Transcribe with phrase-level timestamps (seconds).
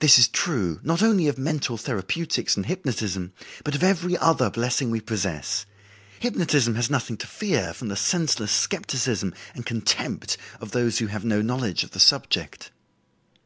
[0.00, 3.32] This is true, not only of mental therapeutics and hypnotism,
[3.64, 5.64] but of every other blessing we possess.
[6.20, 11.24] Hypnotism has nothing to fear from the senseless skepticism and contempt of those who have
[11.24, 12.70] no knowledge of the subject."